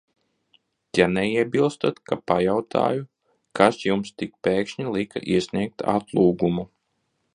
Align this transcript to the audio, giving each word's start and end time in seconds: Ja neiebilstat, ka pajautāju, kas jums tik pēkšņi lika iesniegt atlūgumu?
Ja 0.99 1.05
neiebilstat, 1.17 1.99
ka 2.11 2.17
pajautāju, 2.31 3.05
kas 3.59 3.77
jums 3.89 4.15
tik 4.23 4.33
pēkšņi 4.49 4.87
lika 4.97 5.23
iesniegt 5.35 5.87
atlūgumu? 5.95 6.67